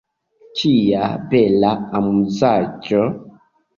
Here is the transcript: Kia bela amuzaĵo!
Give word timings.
Kia 0.61 1.09
bela 1.33 1.73
amuzaĵo! 1.99 3.05